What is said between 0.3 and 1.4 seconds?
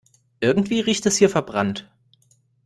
Irgendwie riecht es hier